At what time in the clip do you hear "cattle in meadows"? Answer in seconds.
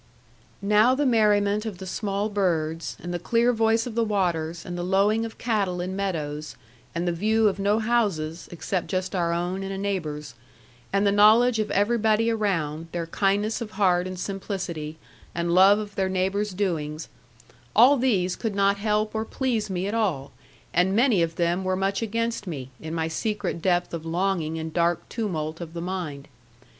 5.37-6.55